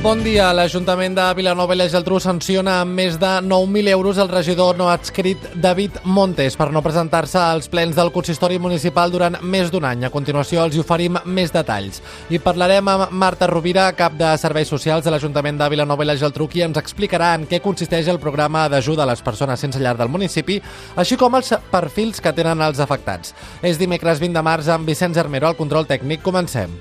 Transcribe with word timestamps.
Bon 0.00 0.22
dia. 0.24 0.46
L'Ajuntament 0.56 1.12
de 1.12 1.24
Vilanova 1.36 1.74
i 1.76 1.76
la 1.76 1.86
Geltrú 1.92 2.16
sanciona 2.24 2.78
amb 2.80 2.94
més 2.96 3.18
de 3.20 3.28
9.000 3.44 3.90
euros 3.92 4.16
el 4.22 4.30
regidor 4.32 4.78
no 4.78 4.86
adscrit 4.88 5.42
David 5.60 5.98
Montes 6.08 6.54
per 6.56 6.70
no 6.72 6.80
presentar-se 6.80 7.36
als 7.36 7.68
plens 7.68 7.98
del 7.98 8.08
consistori 8.14 8.56
municipal 8.56 9.12
durant 9.12 9.36
més 9.42 9.68
d'un 9.68 9.84
any. 9.84 10.06
A 10.08 10.10
continuació 10.14 10.62
els 10.64 10.78
hi 10.78 10.80
oferim 10.80 11.18
més 11.26 11.52
detalls. 11.52 12.00
I 12.32 12.40
parlarem 12.40 12.88
amb 12.88 13.12
Marta 13.12 13.44
Rovira, 13.50 13.90
cap 13.92 14.16
de 14.16 14.30
Serveis 14.40 14.72
Socials 14.72 15.04
de 15.04 15.12
l'Ajuntament 15.12 15.60
de 15.60 15.68
Vilanova 15.68 16.06
i 16.06 16.08
la 16.08 16.16
Geltrú, 16.16 16.48
qui 16.48 16.64
ens 16.64 16.80
explicarà 16.80 17.34
en 17.36 17.44
què 17.50 17.60
consisteix 17.60 18.08
el 18.08 18.22
programa 18.24 18.70
d'ajuda 18.72 19.04
a 19.04 19.10
les 19.12 19.20
persones 19.20 19.60
sense 19.60 19.82
llar 19.84 19.98
del 20.00 20.08
municipi, 20.08 20.62
així 20.96 21.20
com 21.20 21.36
els 21.36 21.52
perfils 21.68 22.24
que 22.24 22.32
tenen 22.32 22.64
els 22.64 22.80
afectats. 22.80 23.36
És 23.60 23.76
dimecres 23.76 24.24
20 24.24 24.40
de 24.40 24.46
març 24.48 24.72
amb 24.72 24.88
Vicenç 24.88 25.20
Armero 25.20 25.52
al 25.52 25.60
control 25.60 25.84
tècnic. 25.84 26.24
Comencem. 26.24 26.80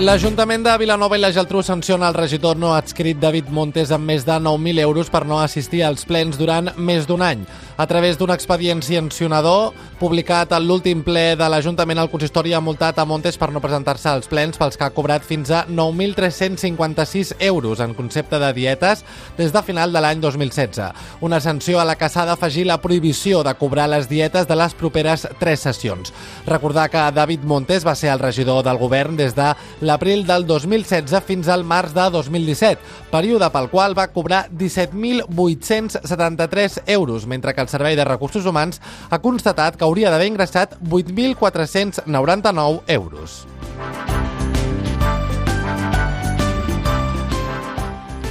L'Ajuntament 0.00 0.62
de 0.64 0.72
Vilanova 0.80 1.18
i 1.18 1.20
la 1.20 1.28
Geltrú 1.28 1.60
sanciona 1.60 2.08
el 2.08 2.14
regidor 2.16 2.56
no 2.56 2.70
adscrit 2.72 3.18
David 3.20 3.50
Montes 3.52 3.90
amb 3.92 4.08
més 4.08 4.22
de 4.24 4.32
9.000 4.40 4.80
euros 4.80 5.10
per 5.12 5.26
no 5.28 5.42
assistir 5.44 5.82
als 5.84 6.06
plens 6.08 6.38
durant 6.40 6.70
més 6.80 7.04
d'un 7.04 7.20
any. 7.20 7.42
A 7.76 7.84
través 7.88 8.16
d'un 8.16 8.32
expedient 8.32 8.80
sancionador 8.80 9.74
publicat 10.00 10.54
a 10.56 10.60
l'últim 10.60 11.02
ple 11.04 11.34
de 11.36 11.48
l'Ajuntament, 11.52 12.00
el 12.00 12.08
consistori 12.12 12.54
ha 12.56 12.62
multat 12.64 12.96
a 12.96 13.04
Montes 13.04 13.36
per 13.36 13.50
no 13.52 13.60
presentar-se 13.60 14.08
als 14.08 14.28
plens 14.28 14.56
pels 14.56 14.80
que 14.80 14.86
ha 14.86 14.94
cobrat 14.96 15.24
fins 15.24 15.52
a 15.52 15.66
9.356 15.68 17.34
euros 17.50 17.80
en 17.84 17.92
concepte 17.92 18.40
de 18.40 18.50
dietes 18.56 19.04
des 19.36 19.52
de 19.52 19.62
final 19.64 19.92
de 19.92 20.00
l'any 20.00 20.20
2016. 20.24 20.80
Una 21.20 21.42
sanció 21.44 21.80
a 21.80 21.84
la 21.84 21.98
que 22.00 22.08
s'ha 22.08 22.24
d'afegir 22.24 22.64
la 22.68 22.80
prohibició 22.80 23.42
de 23.44 23.52
cobrar 23.60 23.90
les 23.92 24.08
dietes 24.08 24.48
de 24.48 24.56
les 24.56 24.76
properes 24.80 25.28
tres 25.38 25.60
sessions. 25.68 26.12
Recordar 26.46 26.88
que 26.88 27.04
David 27.12 27.44
Montes 27.44 27.84
va 27.84 27.96
ser 27.96 28.14
el 28.14 28.24
regidor 28.24 28.64
del 28.64 28.80
govern 28.80 29.20
des 29.20 29.36
de 29.36 29.52
l'abril 29.90 30.22
del 30.26 30.46
2016 30.46 31.22
fins 31.26 31.48
al 31.50 31.64
març 31.66 31.90
de 31.96 32.04
2017, 32.14 32.78
període 33.10 33.48
pel 33.50 33.66
qual 33.72 33.98
va 33.98 34.12
cobrar 34.14 34.48
17.873 34.54 36.82
euros, 36.86 37.26
mentre 37.26 37.54
que 37.54 37.60
el 37.64 37.68
Servei 37.72 37.96
de 37.98 38.04
Recursos 38.06 38.46
Humans 38.46 38.80
ha 39.10 39.18
constatat 39.18 39.76
que 39.76 39.84
hauria 39.88 40.10
d'haver 40.14 40.28
ingressat 40.30 40.78
8.499 40.80 42.80
euros. 43.00 43.30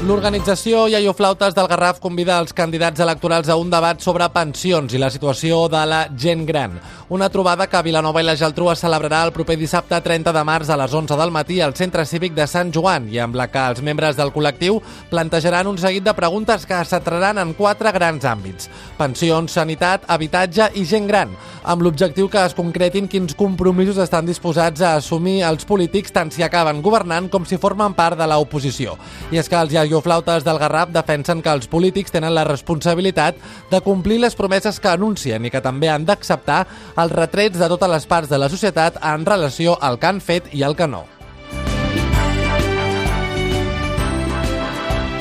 L'organització 0.09 0.87
Iaio 0.89 1.11
Flautes 1.13 1.53
del 1.53 1.67
Garraf 1.69 1.99
convida 2.01 2.39
els 2.41 2.55
candidats 2.57 3.03
electorals 3.03 3.45
a 3.53 3.57
un 3.61 3.69
debat 3.69 3.99
sobre 4.01 4.25
pensions 4.33 4.95
i 4.95 4.97
la 4.97 5.11
situació 5.13 5.67
de 5.69 5.83
la 5.85 5.99
gent 6.17 6.47
gran. 6.47 6.79
Una 7.13 7.27
trobada 7.29 7.67
que 7.69 7.81
Vilanova 7.85 8.23
i 8.23 8.25
la 8.25 8.33
Geltrú 8.37 8.71
es 8.71 8.81
celebrarà 8.81 9.19
el 9.27 9.33
proper 9.35 9.53
dissabte 9.59 9.99
30 10.01 10.33
de 10.33 10.43
març 10.49 10.71
a 10.73 10.77
les 10.81 10.95
11 10.97 11.17
del 11.19 11.33
matí 11.35 11.59
al 11.61 11.75
Centre 11.77 12.07
Cívic 12.09 12.33
de 12.33 12.47
Sant 12.49 12.71
Joan 12.73 13.05
i 13.13 13.19
amb 13.21 13.37
la 13.37 13.47
que 13.53 13.61
els 13.69 13.83
membres 13.85 14.17
del 14.17 14.33
col·lectiu 14.33 14.79
plantejaran 15.11 15.69
un 15.69 15.77
seguit 15.77 16.07
de 16.07 16.15
preguntes 16.17 16.65
que 16.65 16.81
es 16.81 16.89
centraran 16.89 17.37
en 17.37 17.53
quatre 17.53 17.93
grans 17.93 18.25
àmbits. 18.25 18.65
Pensions, 18.97 19.53
sanitat, 19.53 20.09
habitatge 20.09 20.71
i 20.73 20.87
gent 20.89 21.05
gran, 21.05 21.37
amb 21.61 21.85
l'objectiu 21.85 22.31
que 22.33 22.47
es 22.47 22.57
concretin 22.57 23.05
quins 23.05 23.37
compromisos 23.37 24.01
estan 24.01 24.25
disposats 24.25 24.81
a 24.81 24.95
assumir 24.97 25.43
els 25.45 25.69
polítics 25.69 26.17
tant 26.17 26.33
si 26.33 26.41
acaben 26.41 26.81
governant 26.81 27.29
com 27.29 27.45
si 27.45 27.61
formen 27.61 27.93
part 27.93 28.17
de 28.17 28.25
l'oposició. 28.25 28.97
I 29.29 29.37
és 29.37 29.49
que 29.49 29.61
els 29.61 29.77
iaioflautes 29.77 29.98
del 29.99 30.59
Garraf 30.59 30.89
defensen 30.95 31.41
que 31.41 31.51
els 31.51 31.67
polítics 31.67 32.11
tenen 32.11 32.33
la 32.33 32.45
responsabilitat 32.47 33.35
de 33.71 33.81
complir 33.81 34.19
les 34.19 34.35
promeses 34.35 34.79
que 34.79 34.89
anuncien 34.89 35.45
i 35.45 35.51
que 35.51 35.61
també 35.61 35.89
han 35.89 36.05
d'acceptar 36.05 36.65
els 36.95 37.11
retrets 37.11 37.59
de 37.59 37.67
totes 37.67 37.89
les 37.89 38.05
parts 38.05 38.29
de 38.29 38.37
la 38.37 38.49
societat 38.49 38.97
en 39.03 39.25
relació 39.25 39.77
al 39.81 39.99
que 39.99 40.07
han 40.07 40.21
fet 40.21 40.53
i 40.53 40.63
al 40.63 40.75
que 40.75 40.87
no. 40.87 41.18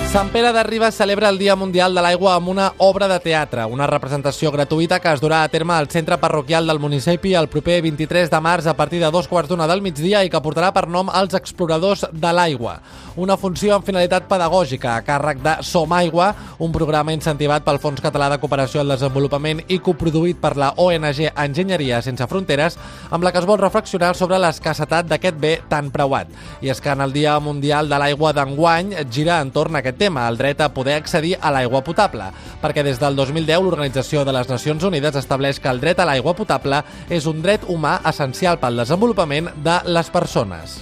Sant 0.08 0.30
Pere 0.32 0.54
de 0.56 0.62
Ribes 0.62 0.94
celebra 0.94 1.28
el 1.28 1.36
Dia 1.36 1.54
Mundial 1.54 1.92
de 1.92 2.00
l'Aigua 2.00 2.32
amb 2.38 2.48
una 2.48 2.70
obra 2.80 3.04
de 3.10 3.18
teatre, 3.20 3.66
una 3.68 3.84
representació 3.86 4.48
gratuïta 4.48 4.96
que 5.04 5.10
es 5.12 5.20
durà 5.20 5.42
a 5.44 5.50
terme 5.52 5.74
al 5.76 5.90
centre 5.92 6.16
parroquial 6.16 6.64
del 6.66 6.80
municipi 6.80 7.34
el 7.36 7.50
proper 7.52 7.82
23 7.84 8.30
de 8.32 8.40
març 8.40 8.70
a 8.70 8.74
partir 8.74 9.02
de 9.02 9.10
dos 9.12 9.28
quarts 9.28 9.50
d'una 9.50 9.66
del 9.68 9.82
migdia 9.84 10.22
i 10.24 10.30
que 10.32 10.40
portarà 10.40 10.70
per 10.72 10.86
nom 10.88 11.10
els 11.12 11.36
Exploradors 11.36 12.06
de 12.10 12.32
l'Aigua. 12.32 12.78
Una 13.20 13.36
funció 13.36 13.74
amb 13.74 13.84
finalitat 13.84 14.24
pedagògica 14.30 14.94
a 14.94 15.02
càrrec 15.04 15.42
de 15.44 15.54
Som 15.66 15.92
Aigua, 15.92 16.30
un 16.58 16.72
programa 16.72 17.12
incentivat 17.12 17.66
pel 17.66 17.80
Fons 17.82 18.00
Català 18.00 18.30
de 18.32 18.40
Cooperació 18.40 18.80
al 18.80 18.94
Desenvolupament 18.94 19.60
i 19.68 19.80
coproduït 19.84 20.40
per 20.40 20.54
la 20.56 20.72
ONG 20.78 21.26
Enginyeria 21.34 22.00
Sense 22.00 22.30
Fronteres, 22.30 22.78
amb 23.10 23.26
la 23.26 23.34
que 23.34 23.42
es 23.42 23.50
vol 23.50 23.60
reflexionar 23.60 24.14
sobre 24.16 24.40
l'escassetat 24.40 25.12
d'aquest 25.12 25.36
bé 25.36 25.54
tan 25.68 25.92
preuat. 25.92 26.32
I 26.62 26.72
és 26.72 26.80
que 26.80 26.94
en 26.96 27.04
el 27.04 27.12
Dia 27.12 27.36
Mundial 27.42 27.92
de 27.92 28.00
l'Aigua 28.00 28.32
d'enguany 28.32 28.94
gira 29.12 29.42
entorn 29.44 29.76
a 29.76 29.84
aquest 29.84 29.97
tema, 29.98 30.28
el 30.28 30.38
dret 30.40 30.62
a 30.64 30.70
poder 30.72 30.96
accedir 30.98 31.36
a 31.40 31.52
l'aigua 31.52 31.82
potable, 31.84 32.30
perquè 32.62 32.84
des 32.86 33.00
del 33.02 33.18
2010 33.18 33.64
l'Organització 33.64 34.24
de 34.24 34.32
les 34.32 34.48
Nacions 34.48 34.84
Unides 34.88 35.18
estableix 35.20 35.60
que 35.60 35.68
el 35.68 35.82
dret 35.84 36.00
a 36.00 36.08
l'aigua 36.08 36.36
potable 36.38 36.82
és 37.10 37.26
un 37.26 37.42
dret 37.42 37.66
humà 37.68 37.98
essencial 38.08 38.62
pel 38.62 38.80
desenvolupament 38.84 39.52
de 39.64 39.80
les 39.90 40.14
persones. 40.14 40.80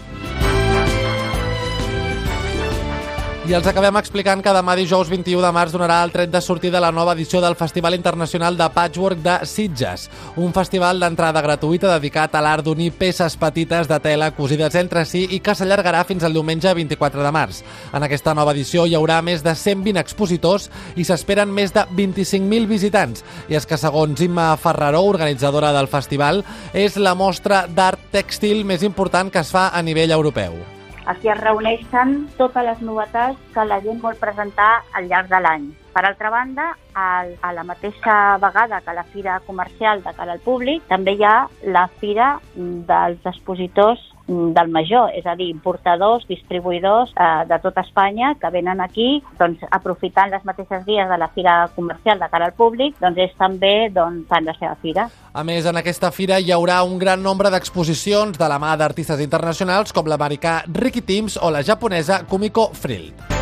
I 3.46 3.52
els 3.54 3.66
acabem 3.70 3.94
explicant 4.00 4.40
que 4.42 4.50
demà 4.50 4.72
dijous 4.74 5.06
21 5.06 5.38
de 5.38 5.50
març 5.54 5.70
donarà 5.70 6.00
el 6.02 6.10
tret 6.10 6.32
de 6.32 6.40
sortida 6.42 6.80
la 6.82 6.90
nova 6.90 7.12
edició 7.14 7.38
del 7.38 7.54
Festival 7.54 7.94
Internacional 7.94 8.56
de 8.58 8.66
Patchwork 8.74 9.20
de 9.22 9.36
Sitges, 9.46 10.08
un 10.42 10.50
festival 10.50 10.98
d'entrada 10.98 11.44
gratuïta 11.44 11.92
dedicat 11.92 12.34
a 12.34 12.42
l'art 12.42 12.66
d'unir 12.66 12.90
peces 12.98 13.38
petites 13.38 13.86
de 13.86 14.00
tela 14.02 14.32
cosides 14.34 14.74
entre 14.82 15.06
si 15.06 15.28
i 15.30 15.38
que 15.38 15.54
s'allargarà 15.54 16.02
fins 16.10 16.26
al 16.26 16.34
diumenge 16.34 16.74
24 16.74 17.22
de 17.22 17.34
març. 17.38 17.62
En 17.94 18.02
aquesta 18.02 18.34
nova 18.34 18.50
edició 18.50 18.82
hi 18.82 18.98
haurà 18.98 19.22
més 19.22 19.46
de 19.46 19.54
120 19.54 20.02
expositors 20.02 20.66
i 20.96 21.06
s'esperen 21.06 21.46
més 21.46 21.70
de 21.70 21.86
25.000 21.86 22.66
visitants. 22.66 23.22
I 23.46 23.62
és 23.62 23.66
que, 23.66 23.78
segons 23.78 24.26
Imma 24.26 24.56
Ferraró, 24.58 25.06
organitzadora 25.06 25.70
del 25.76 25.86
festival, 25.86 26.42
és 26.74 26.98
la 26.98 27.14
mostra 27.14 27.68
d'art 27.70 28.10
tèxtil 28.10 28.66
més 28.66 28.82
important 28.82 29.30
que 29.30 29.46
es 29.46 29.54
fa 29.54 29.70
a 29.70 29.86
nivell 29.86 30.18
europeu. 30.18 30.75
Aquí 31.06 31.30
es 31.30 31.38
reuneixen 31.38 32.14
totes 32.38 32.64
les 32.68 32.80
novetats 32.86 33.50
que 33.54 33.64
la 33.72 33.78
gent 33.84 34.00
vol 34.04 34.16
presentar 34.22 34.70
al 35.00 35.06
llarg 35.12 35.30
de 35.34 35.40
l'any. 35.44 35.68
Per 35.96 36.04
altra 36.04 36.28
banda, 36.28 36.74
a 36.92 37.52
la 37.56 37.62
mateixa 37.64 38.36
vegada 38.36 38.82
que 38.84 38.92
la 38.92 39.04
fira 39.08 39.38
comercial 39.46 40.02
de 40.04 40.12
cara 40.12 40.34
al 40.36 40.42
públic, 40.44 40.82
també 40.90 41.14
hi 41.16 41.24
ha 41.24 41.46
la 41.72 41.86
fira 41.88 42.34
dels 42.52 43.24
expositors 43.24 44.02
del 44.26 44.68
major, 44.68 45.08
és 45.16 45.24
a 45.24 45.36
dir, 45.38 45.46
importadors, 45.48 46.26
distribuïdors 46.28 47.14
eh, 47.14 47.46
de 47.48 47.58
tota 47.62 47.84
Espanya 47.86 48.34
que 48.40 48.50
venen 48.50 48.82
aquí, 48.84 49.22
doncs, 49.38 49.62
aprofitant 49.70 50.34
les 50.34 50.44
mateixes 50.44 50.84
dies 50.84 51.08
de 51.08 51.16
la 51.16 51.30
fira 51.32 51.54
comercial 51.76 52.20
de 52.20 52.28
cara 52.28 52.50
al 52.50 52.56
públic, 52.58 52.98
doncs 53.00 53.22
és 53.22 53.32
també 53.38 53.88
doncs, 53.94 54.26
fan 54.28 54.44
la 54.44 54.56
seva 54.58 54.74
fira. 54.82 55.06
A 55.32 55.46
més, 55.46 55.64
en 55.64 55.80
aquesta 55.80 56.10
fira 56.10 56.42
hi 56.42 56.52
haurà 56.52 56.82
un 56.82 56.98
gran 56.98 57.22
nombre 57.22 57.54
d'exposicions 57.54 58.36
de 58.36 58.50
la 58.50 58.60
mà 58.60 58.74
d'artistes 58.76 59.22
internacionals 59.24 59.96
com 59.96 60.10
l'americà 60.10 60.58
Ricky 60.66 61.06
Timms 61.06 61.40
o 61.40 61.54
la 61.54 61.64
japonesa 61.64 62.24
Kumiko 62.26 62.72
Frill. 62.74 63.35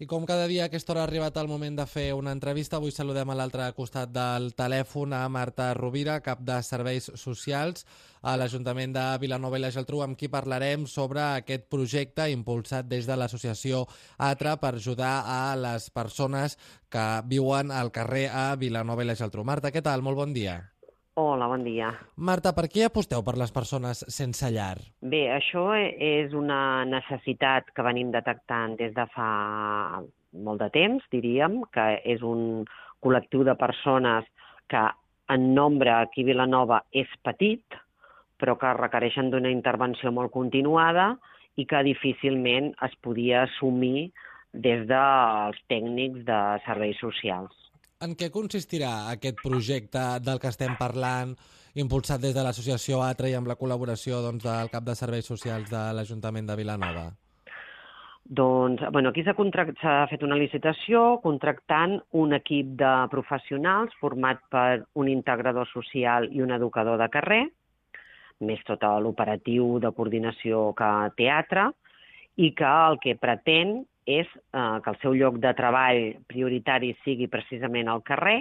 I 0.00 0.06
com 0.08 0.22
cada 0.24 0.46
dia 0.48 0.62
a 0.64 0.66
aquesta 0.70 0.94
hora 0.94 1.02
ha 1.04 1.06
arribat 1.10 1.36
el 1.36 1.48
moment 1.48 1.74
de 1.76 1.84
fer 1.84 2.14
una 2.16 2.32
entrevista, 2.32 2.78
avui 2.78 2.88
saludem 2.88 3.28
a 3.28 3.34
l'altre 3.36 3.66
costat 3.76 4.08
del 4.08 4.46
telèfon 4.56 5.12
a 5.12 5.26
Marta 5.28 5.66
Rovira, 5.76 6.14
cap 6.24 6.40
de 6.40 6.56
Serveis 6.64 7.10
Socials 7.20 7.84
a 8.24 8.32
l'Ajuntament 8.40 8.96
de 8.96 9.04
Vilanova 9.20 9.60
i 9.60 9.66
la 9.66 9.72
Geltrú, 9.76 10.00
amb 10.00 10.16
qui 10.16 10.32
parlarem 10.32 10.88
sobre 10.88 11.20
aquest 11.42 11.68
projecte 11.68 12.30
impulsat 12.32 12.88
des 12.88 13.04
de 13.04 13.20
l'associació 13.20 13.84
ATRA 14.16 14.56
per 14.56 14.72
ajudar 14.80 15.14
a 15.36 15.54
les 15.60 15.92
persones 15.92 16.56
que 16.88 17.06
viuen 17.28 17.68
al 17.68 17.92
carrer 17.92 18.30
a 18.32 18.54
Vilanova 18.56 19.04
i 19.04 19.12
la 19.12 19.20
Geltrú. 19.20 19.44
Marta, 19.44 19.68
què 19.68 19.84
tal? 19.84 20.00
Molt 20.00 20.16
bon 20.16 20.32
dia. 20.32 20.62
Hola, 21.18 21.48
bon 21.50 21.64
dia. 21.66 21.90
Marta, 22.16 22.52
per 22.54 22.68
què 22.70 22.84
aposteu 22.86 23.24
per 23.26 23.34
les 23.38 23.50
persones 23.50 24.04
sense 24.14 24.46
llar? 24.54 24.78
Bé, 25.02 25.24
això 25.34 25.66
és 25.74 26.32
una 26.38 26.84
necessitat 26.86 27.72
que 27.74 27.84
venim 27.86 28.12
detectant 28.14 28.76
des 28.78 28.94
de 28.94 29.06
fa 29.14 29.30
molt 30.32 30.62
de 30.62 30.70
temps, 30.70 31.04
diríem, 31.10 31.60
que 31.74 31.86
és 32.06 32.22
un 32.22 32.64
col·lectiu 33.02 33.42
de 33.44 33.56
persones 33.58 34.28
que 34.70 34.84
en 35.34 35.52
nombre 35.54 35.90
aquí 35.96 36.22
a 36.22 36.30
Vilanova 36.30 36.84
és 36.92 37.10
petit, 37.26 37.64
però 38.38 38.56
que 38.58 38.72
requereixen 38.78 39.30
d'una 39.30 39.50
intervenció 39.52 40.12
molt 40.14 40.32
continuada 40.32 41.16
i 41.58 41.66
que 41.66 41.82
difícilment 41.86 42.70
es 42.86 42.94
podia 43.02 43.44
assumir 43.48 44.10
des 44.52 44.86
dels 44.90 45.58
tècnics 45.70 46.24
de 46.26 46.40
serveis 46.66 46.98
socials. 47.02 47.69
En 48.00 48.14
què 48.16 48.30
consistirà 48.32 48.90
aquest 49.12 49.42
projecte 49.44 50.02
del 50.24 50.38
que 50.40 50.48
estem 50.48 50.72
parlant, 50.78 51.34
impulsat 51.82 52.22
des 52.22 52.32
de 52.32 52.44
l'associació 52.46 53.02
ATRA 53.04 53.28
i 53.28 53.34
amb 53.36 53.50
la 53.50 53.58
col·laboració 53.60 54.22
doncs, 54.24 54.46
del 54.46 54.70
cap 54.72 54.86
de 54.86 54.94
serveis 54.96 55.28
socials 55.28 55.68
de 55.68 55.82
l'Ajuntament 55.98 56.48
de 56.48 56.56
Vilanova? 56.56 57.10
Doncs, 58.40 58.86
bueno, 58.94 59.12
aquí 59.12 59.20
s'ha 59.26 59.34
fet 60.08 60.24
una 60.24 60.38
licitació 60.40 61.18
contractant 61.20 61.98
un 62.22 62.32
equip 62.38 62.72
de 62.80 62.94
professionals 63.12 63.92
format 64.00 64.40
per 64.48 64.86
un 64.94 65.12
integrador 65.12 65.68
social 65.68 66.30
i 66.32 66.40
un 66.40 66.56
educador 66.56 66.96
de 67.02 67.10
carrer, 67.12 67.42
més 68.40 68.64
tot 68.64 68.80
l'operatiu 69.04 69.76
de 69.84 69.92
coordinació 69.92 70.70
que 70.72 70.90
teatre, 71.20 71.68
i 72.40 72.54
que 72.56 72.72
el 72.88 72.96
que 73.04 73.18
pretén 73.20 73.82
és 74.18 74.28
eh, 74.28 74.78
que 74.84 74.92
el 74.92 74.98
seu 75.02 75.14
lloc 75.16 75.38
de 75.42 75.52
treball 75.58 76.02
prioritari 76.30 76.94
sigui 77.04 77.30
precisament 77.30 77.88
al 77.88 78.02
carrer 78.06 78.40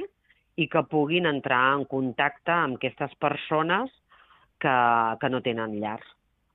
i 0.60 0.68
que 0.68 0.84
puguin 0.92 1.30
entrar 1.30 1.76
en 1.78 1.86
contacte 1.88 2.52
amb 2.52 2.80
aquestes 2.80 3.14
persones 3.22 3.92
que, 4.60 4.76
que 5.22 5.30
no 5.32 5.44
tenen 5.46 5.78
llars 5.80 6.08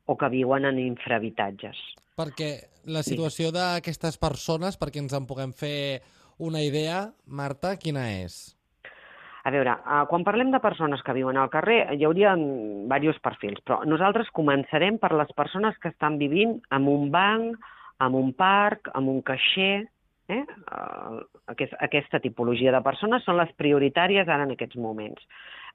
o 0.07 0.19
que 0.21 0.29
viuen 0.29 0.69
en 0.69 0.81
infrahabitatges. 0.83 1.79
Perquè 2.19 2.51
la 2.93 3.03
situació 3.03 3.49
sí. 3.49 3.55
d'aquestes 3.57 4.21
persones, 4.21 4.77
perquè 4.79 5.01
ens 5.01 5.17
en 5.17 5.25
puguem 5.27 5.55
fer 5.57 6.03
una 6.39 6.61
idea, 6.63 7.09
Marta, 7.27 7.75
quina 7.81 8.05
és? 8.21 8.55
A 9.45 9.53
veure, 9.53 9.75
eh, 9.77 10.05
quan 10.09 10.25
parlem 10.25 10.51
de 10.53 10.61
persones 10.61 11.03
que 11.05 11.13
viuen 11.17 11.37
al 11.37 11.51
carrer, 11.53 11.83
hi 11.93 12.05
hauria 12.07 12.33
diversos 12.37 13.21
perfils, 13.25 13.61
però 13.65 13.83
nosaltres 13.85 14.31
començarem 14.33 14.97
per 15.01 15.13
les 15.13 15.33
persones 15.37 15.77
que 15.83 15.93
estan 15.93 16.17
vivint 16.19 16.59
en 16.73 16.89
un 16.89 17.11
banc, 17.13 17.59
en 18.01 18.15
un 18.19 18.33
parc, 18.35 18.91
en 18.95 19.09
un 19.09 19.21
caixer, 19.23 19.85
Eh? 20.29 20.45
Aquest, 21.53 21.75
aquesta 21.85 22.21
tipologia 22.25 22.73
de 22.73 22.81
persones 22.85 23.25
són 23.27 23.37
les 23.37 23.51
prioritàries 23.61 24.29
ara 24.29 24.47
en 24.47 24.55
aquests 24.55 24.79
moments. 24.81 25.21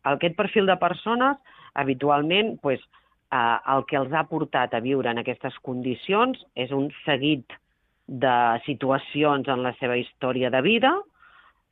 Aquest 0.09 0.35
perfil 0.37 0.69
de 0.69 0.77
persones, 0.81 1.37
habitualment, 1.77 2.55
pues, 2.63 2.81
uh, 3.29 3.59
el 3.75 3.85
que 3.85 3.99
els 3.99 4.13
ha 4.13 4.25
portat 4.29 4.73
a 4.73 4.81
viure 4.81 5.11
en 5.11 5.21
aquestes 5.21 5.57
condicions 5.65 6.39
és 6.55 6.73
un 6.73 6.89
seguit 7.03 7.45
de 8.07 8.37
situacions 8.65 9.47
en 9.47 9.61
la 9.61 9.75
seva 9.77 9.99
història 9.99 10.49
de 10.49 10.63
vida, 10.65 10.95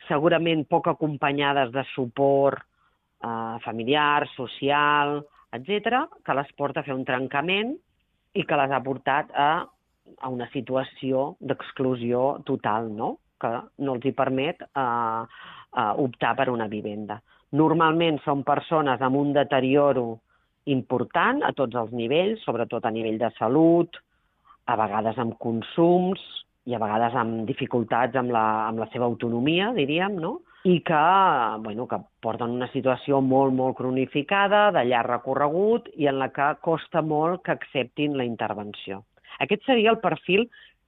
segurament 0.08 0.68
poc 0.70 0.92
acompanyades 0.92 1.72
de 1.74 1.82
suport 1.96 2.62
uh, 2.62 3.58
familiar, 3.66 4.28
social, 4.36 5.24
etc, 5.58 6.04
que 6.22 6.38
les 6.38 6.54
porta 6.60 6.84
a 6.84 6.86
fer 6.86 6.94
un 6.94 7.08
trencament 7.08 7.74
i 8.38 8.46
que 8.46 8.60
les 8.60 8.70
ha 8.70 8.84
portat 8.86 9.34
a 9.34 9.50
a 10.22 10.30
una 10.30 10.48
situació 10.54 11.36
d'exclusió 11.40 12.40
total, 12.46 12.92
no? 12.96 13.18
que 13.42 13.52
no 13.86 13.98
els 13.98 14.06
hi 14.06 14.14
permet 14.18 14.64
eh, 14.66 14.82
eh, 14.84 15.92
optar 16.04 16.34
per 16.40 16.50
una 16.50 16.68
vivenda. 16.72 17.20
Normalment 17.58 18.18
són 18.26 18.42
persones 18.44 19.02
amb 19.02 19.20
un 19.20 19.32
deterioro 19.36 20.08
important 20.68 21.44
a 21.48 21.54
tots 21.56 21.78
els 21.80 21.94
nivells, 21.96 22.42
sobretot 22.44 22.86
a 22.86 22.92
nivell 22.92 23.20
de 23.22 23.30
salut, 23.38 24.02
a 24.68 24.76
vegades 24.76 25.20
amb 25.22 25.38
consums 25.40 26.24
i 26.68 26.76
a 26.76 26.82
vegades 26.82 27.16
amb 27.16 27.46
dificultats 27.48 28.18
amb 28.20 28.34
la, 28.36 28.44
amb 28.68 28.82
la 28.84 28.90
seva 28.92 29.08
autonomia, 29.08 29.72
diríem, 29.78 30.18
no? 30.20 30.40
i 30.68 30.82
que, 30.84 31.04
bueno, 31.64 31.86
que 31.88 32.00
porten 32.20 32.58
una 32.58 32.68
situació 32.74 33.22
molt, 33.24 33.54
molt 33.56 33.78
cronificada, 33.78 34.68
de 34.76 34.84
llarg 34.90 35.14
recorregut, 35.14 35.88
i 35.96 36.10
en 36.12 36.20
la 36.20 36.28
que 36.36 36.50
costa 36.66 37.00
molt 37.02 37.46
que 37.46 37.54
acceptin 37.56 38.18
la 38.20 38.26
intervenció. 38.28 39.06
Aquest 39.44 39.66
seria 39.68 39.94
el 39.94 40.00
perfil 40.04 40.48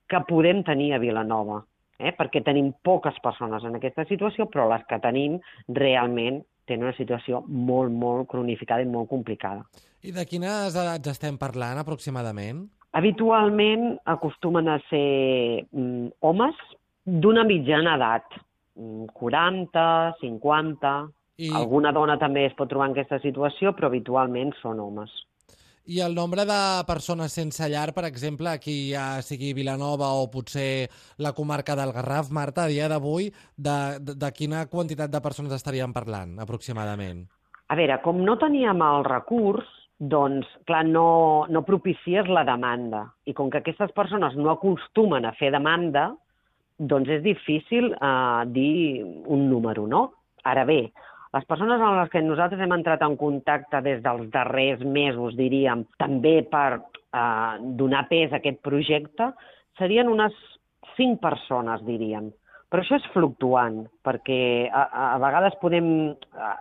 que 0.10 0.22
podem 0.30 0.64
tenir 0.66 0.94
a 0.94 1.02
Vilanova, 1.02 1.62
eh? 2.00 2.14
perquè 2.18 2.42
tenim 2.46 2.72
poques 2.86 3.20
persones 3.24 3.66
en 3.66 3.78
aquesta 3.78 4.06
situació, 4.10 4.50
però 4.50 4.68
les 4.72 4.86
que 4.90 5.00
tenim 5.04 5.38
realment 5.78 6.42
tenen 6.70 6.88
una 6.88 6.98
situació 6.98 7.44
molt, 7.48 7.94
molt 7.94 8.30
cronificada 8.30 8.86
i 8.86 8.90
molt 8.90 9.10
complicada. 9.10 9.66
I 10.06 10.14
de 10.16 10.26
quines 10.30 10.76
edats 10.78 11.12
estem 11.12 11.38
parlant 11.42 11.82
aproximadament? 11.82 12.68
Habitualment 12.98 14.00
acostumen 14.10 14.70
a 14.72 14.80
ser 14.90 15.66
mm, 15.70 16.14
homes 16.26 16.58
d'una 17.06 17.44
mitjana 17.46 17.98
edat, 18.00 18.42
40, 18.76 19.88
mm, 19.88 20.20
50... 20.26 20.98
I... 21.40 21.48
Alguna 21.56 21.94
dona 21.96 22.18
també 22.20 22.42
es 22.50 22.56
pot 22.58 22.68
trobar 22.68 22.90
en 22.90 22.94
aquesta 22.98 23.16
situació, 23.24 23.72
però 23.72 23.88
habitualment 23.88 24.50
són 24.60 24.82
homes. 24.84 25.14
I 25.90 26.02
el 26.06 26.14
nombre 26.14 26.44
de 26.46 26.84
persones 26.86 27.34
sense 27.34 27.66
llar, 27.66 27.96
per 27.96 28.04
exemple, 28.06 28.52
aquí 28.52 28.92
ja 28.92 29.24
sigui 29.26 29.56
Vilanova 29.58 30.12
o 30.22 30.28
potser 30.30 30.86
la 31.18 31.32
comarca 31.34 31.74
del 31.80 31.90
Garraf, 31.96 32.30
Marta, 32.30 32.68
a 32.68 32.70
dia 32.70 32.86
d'avui, 32.92 33.32
de, 33.58 33.78
de, 33.98 34.14
de 34.14 34.30
quina 34.38 34.68
quantitat 34.70 35.10
de 35.10 35.22
persones 35.26 35.56
estaríem 35.58 35.90
parlant, 35.96 36.36
aproximadament? 36.46 37.24
A 37.74 37.78
veure, 37.80 37.98
com 38.06 38.22
no 38.22 38.38
teníem 38.38 38.86
el 38.86 39.02
recurs, 39.08 39.66
doncs, 39.98 40.46
clar, 40.70 40.84
no, 40.86 41.10
no 41.50 41.66
propicies 41.66 42.30
la 42.30 42.46
demanda. 42.46 43.08
I 43.26 43.34
com 43.34 43.50
que 43.50 43.64
aquestes 43.64 43.90
persones 43.98 44.38
no 44.38 44.54
acostumen 44.54 45.26
a 45.26 45.34
fer 45.42 45.50
demanda, 45.58 46.12
doncs 46.78 47.10
és 47.18 47.26
difícil 47.26 47.96
eh, 47.98 48.42
dir 48.54 49.02
un 49.26 49.50
número, 49.50 49.90
no? 49.90 50.06
Ara 50.46 50.70
bé, 50.70 50.84
les 51.36 51.46
persones 51.46 51.82
amb 51.82 52.00
les 52.00 52.10
que 52.10 52.22
nosaltres 52.26 52.62
hem 52.64 52.74
entrat 52.74 53.04
en 53.06 53.16
contacte 53.18 53.84
des 53.86 54.02
dels 54.06 54.30
darrers 54.34 54.82
mesos, 54.82 55.36
diríem, 55.38 55.84
també 56.02 56.40
per 56.50 56.80
eh, 56.80 57.54
donar 57.78 58.08
pes 58.10 58.34
a 58.34 58.40
aquest 58.40 58.62
projecte, 58.66 59.30
serien 59.78 60.10
unes 60.10 60.34
cinc 60.96 61.20
persones, 61.22 61.84
diríem. 61.86 62.32
Però 62.70 62.84
això 62.84 62.98
és 63.00 63.06
fluctuant, 63.14 63.84
perquè 64.06 64.70
a, 64.70 64.84
a 65.14 65.20
vegades 65.22 65.58
podem, 65.62 65.88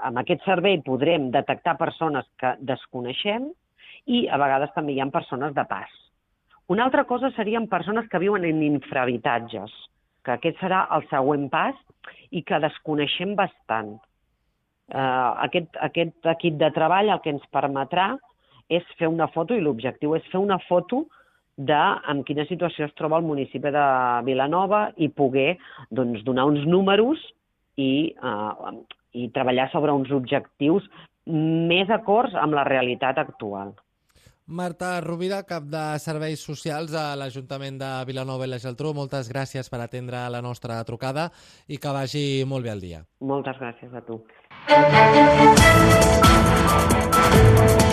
amb 0.08 0.20
aquest 0.20 0.44
servei 0.44 0.78
podrem 0.84 1.28
detectar 1.32 1.76
persones 1.80 2.28
que 2.40 2.54
desconeixem 2.64 3.50
i 4.08 4.22
a 4.28 4.38
vegades 4.40 4.72
també 4.76 4.94
hi 4.94 5.02
ha 5.04 5.08
persones 5.12 5.52
de 5.56 5.64
pas. 5.68 5.90
Una 6.72 6.84
altra 6.84 7.04
cosa 7.08 7.32
serien 7.36 7.68
persones 7.68 8.08
que 8.08 8.20
viuen 8.20 8.44
en 8.44 8.60
infrahabitatges, 8.64 9.72
que 10.24 10.36
aquest 10.36 10.60
serà 10.60 10.86
el 10.96 11.04
següent 11.08 11.48
pas 11.52 11.76
i 12.32 12.44
que 12.44 12.60
desconeixem 12.60 13.36
bastant 13.36 13.96
eh, 14.88 15.30
aquest, 15.46 15.70
aquest 15.88 16.32
equip 16.34 16.58
de 16.60 16.70
treball 16.74 17.12
el 17.14 17.22
que 17.24 17.34
ens 17.34 17.44
permetrà 17.54 18.14
és 18.68 18.84
fer 18.98 19.08
una 19.08 19.28
foto, 19.32 19.56
i 19.56 19.64
l'objectiu 19.64 20.14
és 20.16 20.26
fer 20.32 20.40
una 20.40 20.58
foto 20.68 21.06
de 21.58 21.80
en 22.12 22.22
quina 22.24 22.46
situació 22.46 22.86
es 22.86 22.94
troba 22.94 23.18
el 23.18 23.26
municipi 23.26 23.72
de 23.74 23.86
Vilanova 24.28 24.88
i 24.96 25.08
poder 25.08 25.56
doncs, 25.90 26.22
donar 26.24 26.46
uns 26.46 26.64
números 26.68 27.18
i, 27.76 28.14
eh, 28.14 28.72
i 29.18 29.28
treballar 29.34 29.66
sobre 29.72 29.92
uns 29.96 30.12
objectius 30.14 30.86
més 31.28 31.90
acords 31.90 32.36
amb 32.38 32.54
la 32.56 32.64
realitat 32.68 33.18
actual. 33.18 33.74
Marta 34.48 34.94
Rovira, 35.04 35.42
cap 35.44 35.66
de 35.68 35.82
Serveis 36.00 36.40
Socials 36.40 36.94
a 36.96 37.12
l'Ajuntament 37.20 37.76
de 37.82 37.88
Vilanova 38.08 38.46
i 38.46 38.48
la 38.48 38.60
Geltrú, 38.62 38.94
moltes 38.96 39.28
gràcies 39.28 39.68
per 39.68 39.82
atendre 39.84 40.22
la 40.32 40.40
nostra 40.40 40.78
trucada 40.88 41.26
i 41.68 41.76
que 41.76 41.92
vagi 41.92 42.22
molt 42.48 42.64
bé 42.64 42.72
el 42.72 42.80
dia. 42.80 43.02
Moltes 43.20 43.60
gràcies 43.60 43.92
a 43.92 44.00
tu. 44.06 44.22
Thank 44.66 45.52
you. 47.82 47.87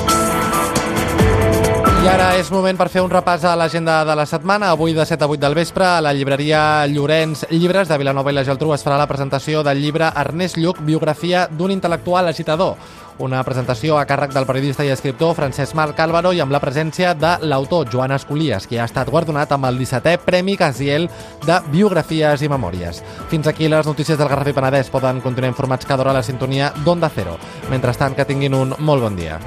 I 2.05 2.07
ara 2.07 2.35
és 2.37 2.51
moment 2.53 2.77
per 2.77 2.85
fer 2.93 3.01
un 3.01 3.09
repàs 3.09 3.41
a 3.49 3.55
l'agenda 3.57 3.95
de 4.05 4.13
la 4.13 4.27
setmana. 4.29 4.67
Avui 4.69 4.93
de 4.93 5.01
7 5.09 5.25
a 5.25 5.27
8 5.27 5.41
del 5.41 5.55
vespre 5.57 5.87
a 5.87 6.01
la 6.05 6.11
llibreria 6.13 6.85
Llorenç 6.85 7.47
Llibres 7.49 7.89
de 7.89 7.97
Vilanova 7.97 8.29
i 8.29 8.35
la 8.35 8.43
Geltrú 8.45 8.75
es 8.75 8.85
farà 8.85 8.99
la 9.01 9.07
presentació 9.09 9.63
del 9.65 9.81
llibre 9.81 10.11
Ernest 10.13 10.59
Lluc, 10.61 10.83
biografia 10.85 11.47
d'un 11.49 11.73
intel·lectual 11.73 12.29
agitador. 12.29 12.77
Una 13.17 13.41
presentació 13.47 13.97
a 13.97 14.05
càrrec 14.05 14.35
del 14.37 14.45
periodista 14.45 14.85
i 14.85 14.93
escriptor 14.93 15.33
Francesc 15.33 15.73
Marc 15.73 15.97
Álvaro 16.05 16.29
i 16.29 16.43
amb 16.45 16.53
la 16.53 16.61
presència 16.61 17.15
de 17.17 17.39
l'autor 17.41 17.89
Joan 17.89 18.13
Escolies, 18.13 18.69
que 18.69 18.77
ha 18.77 18.85
estat 18.85 19.09
guardonat 19.09 19.57
amb 19.57 19.65
el 19.65 19.81
17è 19.81 20.19
Premi 20.21 20.59
Casiel 20.61 21.09
de 21.47 21.59
Biografies 21.73 22.45
i 22.45 22.53
Memòries. 22.53 23.01
Fins 23.33 23.49
aquí 23.49 23.65
les 23.65 23.89
notícies 23.89 24.19
del 24.19 24.29
Garraf 24.29 24.53
i 24.53 24.53
Penedès. 24.53 24.93
Poden 24.93 25.25
continuar 25.25 25.55
informats 25.55 25.89
cada 25.89 26.05
hora 26.05 26.13
a 26.13 26.21
la 26.21 26.27
sintonia 26.27 26.69
d'Onda 26.85 27.09
Cero. 27.09 27.39
Mentrestant, 27.73 28.13
que 28.13 28.29
tinguin 28.29 28.53
un 28.53 28.77
molt 28.77 29.09
bon 29.09 29.17
dia. 29.17 29.41